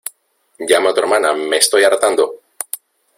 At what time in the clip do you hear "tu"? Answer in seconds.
0.95-0.99